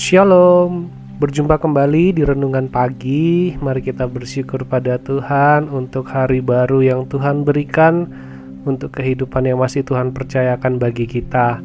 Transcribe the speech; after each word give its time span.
Shalom, 0.00 0.88
berjumpa 1.20 1.60
kembali 1.60 2.16
di 2.16 2.24
renungan 2.24 2.72
pagi. 2.72 3.52
Mari 3.60 3.84
kita 3.84 4.08
bersyukur 4.08 4.64
pada 4.64 4.96
Tuhan 4.96 5.68
untuk 5.68 6.08
hari 6.08 6.40
baru 6.40 6.80
yang 6.80 7.04
Tuhan 7.04 7.44
berikan, 7.44 8.08
untuk 8.64 8.96
kehidupan 8.96 9.44
yang 9.44 9.60
masih 9.60 9.84
Tuhan 9.84 10.16
percayakan 10.16 10.80
bagi 10.80 11.04
kita. 11.04 11.60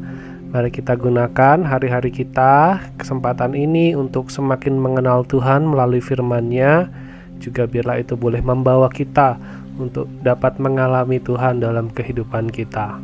Mari 0.52 0.68
kita 0.68 1.00
gunakan 1.00 1.64
hari-hari 1.64 2.12
kita, 2.12 2.76
kesempatan 3.00 3.56
ini 3.56 3.96
untuk 3.96 4.28
semakin 4.28 4.76
mengenal 4.76 5.24
Tuhan 5.24 5.64
melalui 5.64 6.04
firman-Nya, 6.04 6.92
juga 7.40 7.64
biarlah 7.64 8.04
itu 8.04 8.20
boleh 8.20 8.44
membawa 8.44 8.92
kita 8.92 9.40
untuk 9.80 10.12
dapat 10.20 10.60
mengalami 10.60 11.16
Tuhan 11.24 11.64
dalam 11.64 11.88
kehidupan 11.88 12.52
kita. 12.52 13.00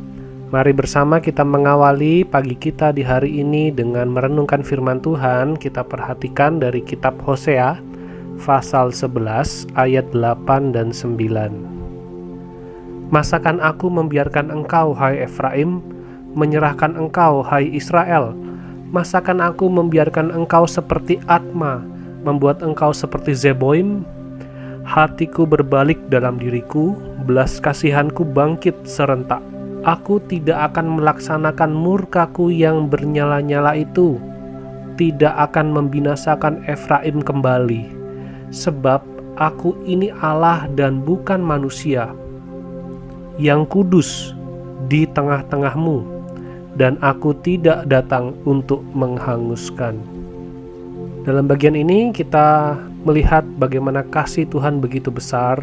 Mari 0.52 0.76
bersama 0.76 1.16
kita 1.16 1.48
mengawali 1.48 2.28
pagi 2.28 2.52
kita 2.52 2.92
di 2.92 3.00
hari 3.00 3.40
ini 3.40 3.72
dengan 3.72 4.12
merenungkan 4.12 4.60
firman 4.60 5.00
Tuhan. 5.00 5.56
Kita 5.56 5.80
perhatikan 5.80 6.60
dari 6.60 6.84
kitab 6.84 7.16
Hosea 7.24 7.80
pasal 8.36 8.92
11 8.92 9.72
ayat 9.80 10.04
8 10.12 10.76
dan 10.76 10.92
9. 10.92 11.56
Masakan 13.08 13.64
aku 13.64 13.88
membiarkan 13.88 14.52
engkau 14.52 14.92
hai 14.92 15.24
Efraim, 15.24 15.80
menyerahkan 16.36 17.00
engkau 17.00 17.40
hai 17.40 17.72
Israel? 17.72 18.36
Masakan 18.92 19.40
aku 19.40 19.72
membiarkan 19.72 20.28
engkau 20.36 20.68
seperti 20.68 21.16
Atma, 21.32 21.80
membuat 22.28 22.60
engkau 22.60 22.92
seperti 22.92 23.32
Zeboim? 23.32 24.04
Hatiku 24.84 25.48
berbalik 25.48 25.96
dalam 26.12 26.36
diriku, 26.36 26.92
belas 27.24 27.56
kasihanku 27.56 28.28
bangkit 28.36 28.76
serentak 28.84 29.40
Aku 29.82 30.22
tidak 30.30 30.70
akan 30.70 31.02
melaksanakan 31.02 31.74
murkaku 31.74 32.54
yang 32.54 32.86
bernyala-nyala 32.86 33.74
itu, 33.74 34.14
tidak 34.94 35.34
akan 35.50 35.74
membinasakan 35.74 36.62
Efraim 36.70 37.18
kembali, 37.18 37.90
sebab 38.54 39.02
aku 39.42 39.74
ini 39.82 40.14
Allah 40.22 40.70
dan 40.78 41.02
bukan 41.02 41.42
manusia, 41.42 42.14
yang 43.42 43.66
kudus 43.66 44.38
di 44.86 45.02
tengah-tengahmu, 45.02 46.06
dan 46.78 46.94
aku 47.02 47.34
tidak 47.42 47.82
datang 47.90 48.38
untuk 48.46 48.86
menghanguskan. 48.94 49.98
Dalam 51.26 51.50
bagian 51.50 51.74
ini, 51.74 52.14
kita 52.14 52.78
melihat 53.02 53.42
bagaimana 53.58 54.06
kasih 54.14 54.46
Tuhan 54.46 54.78
begitu 54.78 55.10
besar 55.10 55.58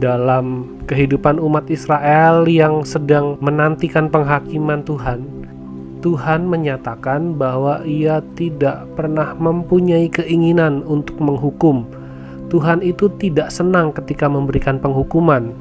dalam 0.00 0.78
kehidupan 0.88 1.36
umat 1.36 1.68
Israel 1.68 2.48
yang 2.48 2.86
sedang 2.86 3.36
menantikan 3.44 4.08
penghakiman 4.08 4.80
Tuhan, 4.86 5.24
Tuhan 6.00 6.48
menyatakan 6.48 7.36
bahwa 7.36 7.84
Ia 7.84 8.24
tidak 8.34 8.88
pernah 8.98 9.36
mempunyai 9.36 10.08
keinginan 10.08 10.82
untuk 10.88 11.18
menghukum. 11.20 11.84
Tuhan 12.48 12.84
itu 12.84 13.08
tidak 13.16 13.48
senang 13.48 13.92
ketika 13.92 14.28
memberikan 14.28 14.76
penghukuman, 14.76 15.52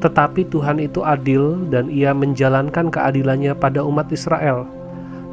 tetapi 0.00 0.48
Tuhan 0.48 0.80
itu 0.80 1.02
adil 1.04 1.60
dan 1.68 1.90
Ia 1.92 2.12
menjalankan 2.14 2.92
keadilannya 2.92 3.52
pada 3.58 3.82
umat 3.84 4.08
Israel. 4.14 4.64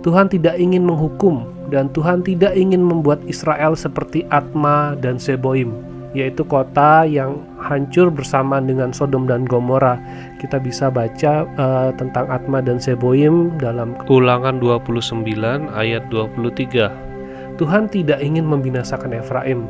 Tuhan 0.04 0.28
tidak 0.30 0.58
ingin 0.58 0.84
menghukum, 0.86 1.46
dan 1.70 1.90
Tuhan 1.94 2.22
tidak 2.26 2.54
ingin 2.54 2.82
membuat 2.82 3.22
Israel 3.26 3.74
seperti 3.74 4.26
Atma 4.30 4.94
dan 5.00 5.18
Seboim 5.18 5.96
yaitu 6.16 6.48
kota 6.48 7.04
yang 7.04 7.44
hancur 7.66 8.14
bersama 8.14 8.62
dengan 8.62 8.94
Sodom 8.94 9.26
dan 9.26 9.50
Gomora. 9.50 9.98
Kita 10.38 10.62
bisa 10.62 10.94
baca 10.94 11.50
uh, 11.58 11.90
tentang 11.98 12.30
Atma 12.30 12.62
dan 12.62 12.78
Seboim 12.78 13.58
dalam 13.58 13.98
Ulangan 14.06 14.62
29 14.62 15.26
ayat 15.74 16.06
23. 16.14 17.58
Tuhan 17.58 17.90
tidak 17.90 18.20
ingin 18.22 18.46
membinasakan 18.46 19.16
Efraim, 19.16 19.66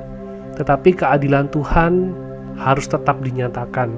tetapi 0.59 0.91
keadilan 0.91 1.47
Tuhan 1.55 2.11
harus 2.59 2.89
tetap 2.89 3.21
dinyatakan. 3.23 3.93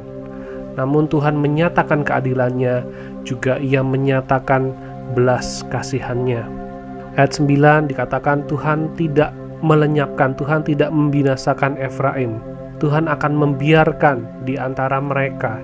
Namun 0.77 1.09
Tuhan 1.09 1.33
menyatakan 1.33 2.05
keadilannya, 2.05 2.85
juga 3.25 3.57
ia 3.57 3.81
menyatakan 3.81 4.69
belas 5.17 5.65
kasihannya. 5.73 6.45
Ayat 7.17 7.33
9 7.33 7.89
dikatakan 7.89 8.45
Tuhan 8.45 8.93
tidak 8.93 9.33
melenyapkan, 9.65 10.37
Tuhan 10.37 10.61
tidak 10.61 10.93
membinasakan 10.93 11.79
Efraim. 11.81 12.37
Tuhan 12.77 13.09
akan 13.09 13.33
membiarkan 13.33 14.45
di 14.45 14.53
antara 14.53 15.01
mereka 15.01 15.57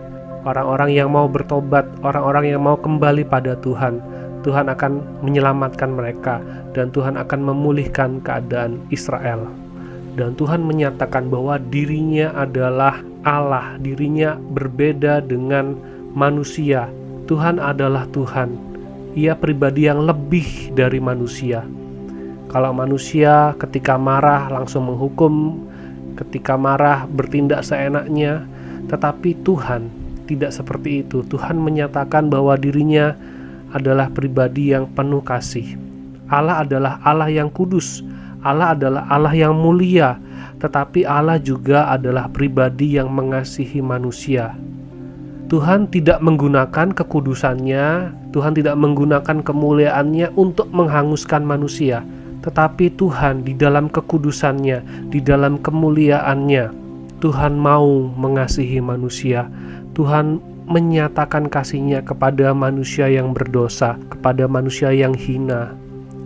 orang-orang 0.43 0.97
yang 0.97 1.13
mau 1.13 1.29
bertobat, 1.29 1.85
orang-orang 2.01 2.53
yang 2.53 2.61
mau 2.65 2.73
kembali 2.73 3.23
pada 3.29 3.53
Tuhan. 3.61 4.01
Tuhan 4.43 4.67
akan 4.67 5.23
menyelamatkan 5.23 5.95
mereka 5.95 6.43
dan 6.75 6.91
Tuhan 6.91 7.15
akan 7.15 7.39
memulihkan 7.47 8.19
keadaan 8.25 8.81
Israel. 8.91 9.47
Dan 10.19 10.35
Tuhan 10.35 10.67
menyatakan 10.67 11.31
bahwa 11.31 11.57
dirinya 11.71 12.35
adalah 12.35 12.99
Allah, 13.23 13.79
dirinya 13.79 14.35
berbeda 14.35 15.23
dengan 15.23 15.79
manusia. 16.11 16.91
Tuhan 17.31 17.55
adalah 17.55 18.03
Tuhan. 18.11 18.51
Ia 19.15 19.37
pribadi 19.37 19.87
yang 19.87 20.03
lebih 20.03 20.75
dari 20.75 20.99
manusia 20.99 21.63
kalau 22.53 22.69
manusia 22.69 23.57
ketika 23.57 23.97
marah 23.97 24.45
langsung 24.45 24.85
menghukum, 24.85 25.57
ketika 26.17 26.57
marah 26.57 27.05
bertindak 27.09 27.65
seenaknya, 27.65 28.45
tetapi 28.87 29.37
Tuhan 29.41 29.89
tidak 30.25 30.55
seperti 30.55 31.03
itu. 31.03 31.21
Tuhan 31.27 31.59
menyatakan 31.59 32.31
bahwa 32.31 32.55
dirinya 32.55 33.15
adalah 33.73 34.07
pribadi 34.13 34.71
yang 34.71 34.87
penuh 34.93 35.21
kasih. 35.25 35.75
Allah 36.31 36.63
adalah 36.63 37.01
Allah 37.03 37.29
yang 37.29 37.51
kudus, 37.51 38.01
Allah 38.45 38.75
adalah 38.75 39.03
Allah 39.11 39.33
yang 39.35 39.55
mulia, 39.57 40.17
tetapi 40.63 41.03
Allah 41.03 41.37
juga 41.41 41.91
adalah 41.91 42.31
pribadi 42.31 42.95
yang 42.95 43.11
mengasihi 43.11 43.83
manusia. 43.83 44.55
Tuhan 45.51 45.91
tidak 45.91 46.23
menggunakan 46.23 46.95
kekudusannya, 46.95 48.09
Tuhan 48.33 48.53
tidak 48.57 48.73
menggunakan 48.79 49.43
kemuliaannya 49.43 50.33
untuk 50.33 50.65
menghanguskan 50.71 51.45
manusia, 51.45 52.01
tetapi 52.43 52.91
Tuhan 52.99 53.47
di 53.47 53.55
dalam 53.55 53.87
kekudusannya, 53.87 55.09
di 55.09 55.23
dalam 55.23 55.55
kemuliaannya, 55.63 56.75
Tuhan 57.23 57.55
mau 57.55 58.11
mengasihi 58.19 58.83
manusia. 58.83 59.47
Tuhan 59.95 60.43
menyatakan 60.67 61.47
kasihnya 61.47 62.03
kepada 62.03 62.51
manusia 62.51 63.07
yang 63.07 63.31
berdosa, 63.31 63.95
kepada 64.11 64.43
manusia 64.43 64.91
yang 64.91 65.15
hina. 65.15 65.71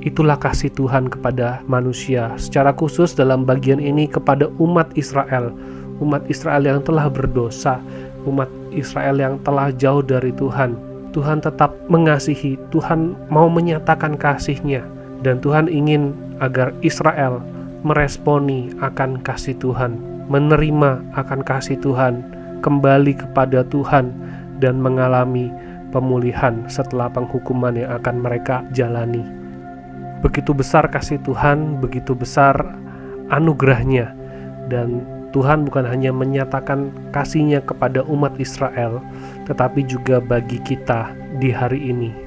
Itulah 0.01 0.41
kasih 0.41 0.73
Tuhan 0.73 1.05
kepada 1.05 1.61
manusia, 1.69 2.34
secara 2.41 2.73
khusus 2.73 3.13
dalam 3.13 3.45
bagian 3.45 3.78
ini 3.78 4.09
kepada 4.09 4.49
umat 4.57 4.89
Israel, 4.97 5.53
umat 6.01 6.25
Israel 6.34 6.66
yang 6.66 6.81
telah 6.81 7.13
berdosa, 7.13 7.78
umat 8.25 8.49
Israel 8.73 9.22
yang 9.22 9.38
telah 9.45 9.69
jauh 9.69 10.01
dari 10.01 10.34
Tuhan. 10.34 10.73
Tuhan 11.13 11.45
tetap 11.45 11.78
mengasihi, 11.94 12.57
Tuhan 12.73 13.13
mau 13.29 13.49
menyatakan 13.49 14.17
kasihnya 14.17 14.97
dan 15.25 15.41
Tuhan 15.41 15.69
ingin 15.72 16.13
agar 16.44 16.73
Israel 16.85 17.41
meresponi 17.85 18.73
akan 18.81 19.22
kasih 19.22 19.57
Tuhan, 19.57 19.97
menerima 20.29 21.01
akan 21.17 21.41
kasih 21.45 21.78
Tuhan, 21.81 22.22
kembali 22.61 23.13
kepada 23.17 23.63
Tuhan 23.69 24.11
dan 24.57 24.81
mengalami 24.81 25.53
pemulihan 25.94 26.66
setelah 26.67 27.07
penghukuman 27.07 27.78
yang 27.78 27.91
akan 28.01 28.22
mereka 28.22 28.66
jalani. 28.73 29.23
Begitu 30.25 30.51
besar 30.51 30.89
kasih 30.89 31.22
Tuhan, 31.22 31.78
begitu 31.78 32.17
besar 32.17 32.57
anugerahnya 33.29 34.11
dan 34.67 35.05
Tuhan 35.31 35.69
bukan 35.69 35.85
hanya 35.85 36.09
menyatakan 36.09 36.89
kasihnya 37.13 37.61
kepada 37.61 38.01
umat 38.09 38.34
Israel, 38.41 39.03
tetapi 39.45 39.85
juga 39.85 40.17
bagi 40.17 40.57
kita 40.66 41.13
di 41.37 41.53
hari 41.53 41.93
ini 41.93 42.27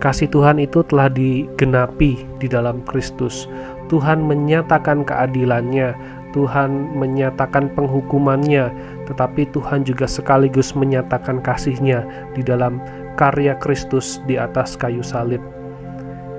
Kasih 0.00 0.32
Tuhan 0.32 0.56
itu 0.56 0.80
telah 0.88 1.12
digenapi 1.12 2.24
di 2.40 2.48
dalam 2.48 2.80
Kristus. 2.88 3.44
Tuhan 3.92 4.24
menyatakan 4.24 5.04
keadilannya, 5.04 5.92
Tuhan 6.32 6.96
menyatakan 6.96 7.68
penghukumannya, 7.76 8.72
tetapi 9.04 9.44
Tuhan 9.52 9.84
juga 9.84 10.08
sekaligus 10.08 10.72
menyatakan 10.72 11.44
kasihnya 11.44 12.08
di 12.32 12.40
dalam 12.40 12.80
karya 13.20 13.52
Kristus 13.60 14.24
di 14.24 14.40
atas 14.40 14.72
kayu 14.72 15.04
salib. 15.04 15.44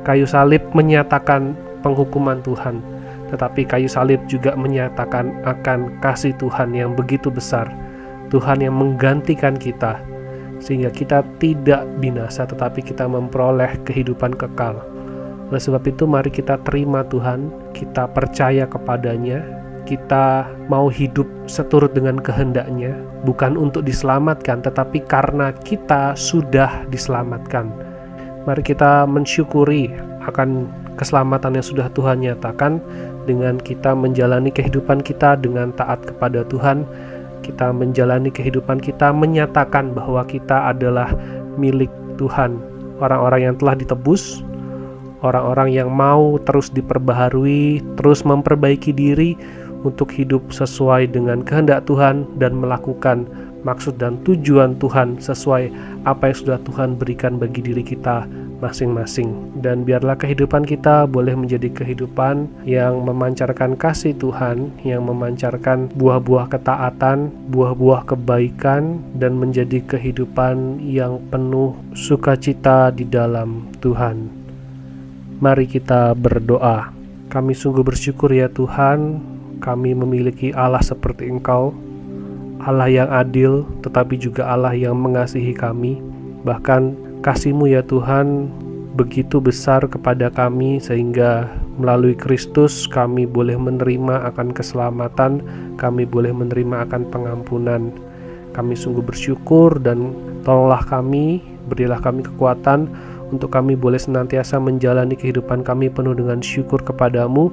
Kayu 0.09 0.25
salib 0.25 0.65
menyatakan 0.73 1.53
penghukuman 1.85 2.41
Tuhan, 2.41 2.81
tetapi 3.29 3.69
kayu 3.69 3.85
salib 3.85 4.17
juga 4.25 4.57
menyatakan 4.57 5.37
akan 5.45 6.01
kasih 6.01 6.33
Tuhan 6.41 6.73
yang 6.73 6.97
begitu 6.97 7.29
besar. 7.29 7.69
Tuhan 8.33 8.63
yang 8.63 8.73
menggantikan 8.73 9.53
kita 9.53 10.01
sehingga 10.61 10.93
kita 10.93 11.25
tidak 11.41 11.83
binasa 11.97 12.45
tetapi 12.45 12.85
kita 12.85 13.09
memperoleh 13.09 13.81
kehidupan 13.83 14.37
kekal. 14.37 14.77
Oleh 15.51 15.59
sebab 15.59 15.83
itu 15.83 16.07
mari 16.07 16.31
kita 16.31 16.61
terima 16.63 17.03
Tuhan, 17.11 17.51
kita 17.75 18.07
percaya 18.13 18.63
kepadanya, 18.69 19.43
kita 19.83 20.47
mau 20.71 20.87
hidup 20.87 21.27
seturut 21.49 21.91
dengan 21.91 22.21
kehendaknya, 22.21 22.95
bukan 23.27 23.59
untuk 23.59 23.83
diselamatkan 23.83 24.63
tetapi 24.63 25.03
karena 25.09 25.51
kita 25.65 26.15
sudah 26.15 26.87
diselamatkan. 26.87 27.67
Mari 28.47 28.63
kita 28.63 29.03
mensyukuri 29.09 29.91
akan 30.23 30.69
keselamatan 30.95 31.57
yang 31.57 31.65
sudah 31.65 31.87
Tuhan 31.97 32.21
nyatakan 32.21 32.77
dengan 33.25 33.57
kita 33.61 33.93
menjalani 33.93 34.49
kehidupan 34.53 35.01
kita 35.01 35.37
dengan 35.37 35.73
taat 35.73 36.01
kepada 36.05 36.45
Tuhan 36.47 36.85
kita 37.41 37.73
menjalani 37.73 38.29
kehidupan 38.29 38.79
kita 38.81 39.09
menyatakan 39.13 39.91
bahwa 39.91 40.25
kita 40.25 40.71
adalah 40.71 41.11
milik 41.57 41.89
Tuhan. 42.15 42.57
Orang-orang 43.01 43.49
yang 43.49 43.55
telah 43.57 43.73
ditebus 43.73 44.45
orang-orang 45.21 45.69
yang 45.73 45.89
mau 45.89 46.37
terus 46.43 46.73
diperbaharui 46.73 47.81
terus 47.97 48.25
memperbaiki 48.25 48.91
diri 48.91 49.37
untuk 49.81 50.13
hidup 50.13 50.41
sesuai 50.53 51.09
dengan 51.09 51.41
kehendak 51.41 51.85
Tuhan 51.89 52.25
dan 52.37 52.57
melakukan 52.57 53.25
maksud 53.61 53.97
dan 54.01 54.17
tujuan 54.25 54.77
Tuhan 54.81 55.21
sesuai 55.21 55.69
apa 56.05 56.33
yang 56.33 56.37
sudah 56.37 56.59
Tuhan 56.65 56.97
berikan 56.97 57.37
bagi 57.37 57.61
diri 57.61 57.85
kita 57.85 58.25
masing-masing. 58.61 59.57
Dan 59.59 59.83
biarlah 59.83 60.15
kehidupan 60.15 60.63
kita 60.63 61.09
boleh 61.09 61.33
menjadi 61.33 61.67
kehidupan 61.73 62.47
yang 62.63 63.01
memancarkan 63.03 63.73
kasih 63.75 64.13
Tuhan, 64.15 64.69
yang 64.85 65.09
memancarkan 65.09 65.89
buah-buah 65.97 66.47
ketaatan, 66.53 67.33
buah-buah 67.49 68.05
kebaikan, 68.05 69.01
dan 69.17 69.35
menjadi 69.35 69.81
kehidupan 69.89 70.79
yang 70.85 71.17
penuh 71.33 71.73
sukacita 71.97 72.93
di 72.93 73.03
dalam 73.03 73.67
Tuhan. 73.81 74.29
Mari 75.41 75.65
kita 75.65 76.13
berdoa. 76.13 76.93
Kami 77.33 77.57
sungguh 77.57 77.81
bersyukur 77.81 78.29
ya 78.29 78.45
Tuhan, 78.45 79.17
kami 79.57 79.97
memiliki 79.97 80.53
Allah 80.53 80.83
seperti 80.83 81.25
Engkau, 81.25 81.73
Allah 82.61 82.89
yang 82.89 83.09
adil, 83.09 83.65
tetapi 83.81 84.21
juga 84.21 84.45
Allah 84.45 84.77
yang 84.77 84.93
mengasihi 84.93 85.53
kami. 85.57 85.97
Bahkan 86.45 87.10
kasih-Mu 87.21 87.69
ya 87.69 87.85
Tuhan 87.85 88.49
begitu 88.99 89.39
besar 89.39 89.87
kepada 89.87 90.27
kami 90.27 90.81
sehingga 90.83 91.47
melalui 91.79 92.11
Kristus 92.11 92.85
kami 92.91 93.23
boleh 93.23 93.55
menerima 93.55 94.27
akan 94.33 94.51
keselamatan, 94.51 95.39
kami 95.79 96.03
boleh 96.03 96.35
menerima 96.35 96.89
akan 96.89 97.07
pengampunan. 97.07 97.93
Kami 98.51 98.75
sungguh 98.75 98.99
bersyukur 98.99 99.79
dan 99.79 100.11
tolonglah 100.43 100.83
kami, 100.83 101.39
berilah 101.71 102.03
kami 102.03 102.27
kekuatan 102.27 102.91
untuk 103.31 103.55
kami 103.55 103.79
boleh 103.79 103.95
senantiasa 103.95 104.59
menjalani 104.59 105.15
kehidupan 105.15 105.63
kami 105.63 105.87
penuh 105.87 106.11
dengan 106.11 106.43
syukur 106.43 106.83
kepadamu 106.83 107.47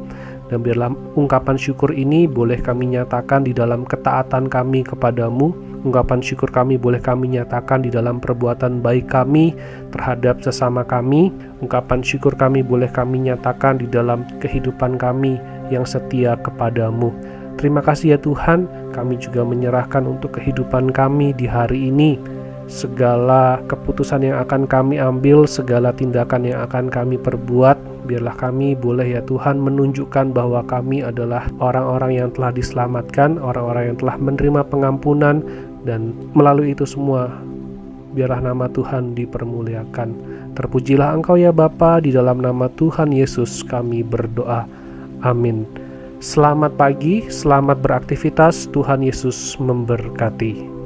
dan 0.49 0.65
biarlah 0.65 0.93
ungkapan 1.17 1.61
syukur 1.61 1.93
ini 1.93 2.25
boleh 2.25 2.57
kami 2.61 2.97
nyatakan 2.97 3.45
di 3.45 3.53
dalam 3.53 3.85
ketaatan 3.85 4.49
kami 4.49 4.85
kepadamu. 4.85 5.53
Ungkapan 5.87 6.19
syukur 6.19 6.51
kami 6.51 6.75
boleh 6.75 6.99
kami 6.99 7.39
nyatakan 7.39 7.87
di 7.87 7.91
dalam 7.93 8.19
perbuatan 8.19 8.83
baik 8.83 9.13
kami 9.13 9.55
terhadap 9.95 10.43
sesama 10.43 10.83
kami. 10.83 11.31
Ungkapan 11.63 12.03
syukur 12.03 12.35
kami 12.35 12.67
boleh 12.67 12.91
kami 12.91 13.31
nyatakan 13.31 13.79
di 13.79 13.87
dalam 13.87 14.27
kehidupan 14.43 14.99
kami 14.99 15.39
yang 15.71 15.87
setia 15.87 16.35
kepadamu. 16.41 17.15
Terima 17.59 17.83
kasih 17.83 18.15
ya 18.15 18.19
Tuhan, 18.23 18.71
kami 18.95 19.19
juga 19.19 19.43
menyerahkan 19.43 20.07
untuk 20.07 20.39
kehidupan 20.39 20.95
kami 20.95 21.35
di 21.35 21.47
hari 21.47 21.91
ini 21.91 22.38
segala 22.69 23.59
keputusan 23.67 24.23
yang 24.23 24.37
akan 24.45 24.69
kami 24.69 25.01
ambil, 25.01 25.49
segala 25.49 25.91
tindakan 25.91 26.45
yang 26.45 26.61
akan 26.69 26.93
kami 26.93 27.17
perbuat, 27.17 27.81
biarlah 28.05 28.37
kami 28.37 28.77
boleh 28.77 29.19
ya 29.19 29.25
Tuhan 29.25 29.57
menunjukkan 29.57 30.37
bahwa 30.37 30.61
kami 30.69 31.01
adalah 31.01 31.49
orang-orang 31.65 32.21
yang 32.21 32.29
telah 32.37 32.53
diselamatkan, 32.53 33.41
orang-orang 33.41 33.93
yang 33.93 33.97
telah 33.97 34.17
menerima 34.21 34.61
pengampunan, 34.69 35.41
dan 35.89 36.13
melalui 36.37 36.77
itu 36.77 36.85
semua, 36.85 37.33
biarlah 38.13 38.45
nama 38.45 38.69
Tuhan 38.69 39.17
dipermuliakan. 39.17 40.13
Terpujilah 40.53 41.17
Engkau 41.17 41.41
ya 41.41 41.51
Bapa, 41.51 42.05
di 42.05 42.13
dalam 42.13 42.45
nama 42.45 42.69
Tuhan 42.77 43.17
Yesus 43.17 43.65
kami 43.65 44.05
berdoa. 44.05 44.69
Amin. 45.25 45.65
Selamat 46.21 46.75
pagi, 46.77 47.25
selamat 47.31 47.81
beraktivitas, 47.81 48.69
Tuhan 48.75 49.07
Yesus 49.07 49.57
memberkati. 49.57 50.78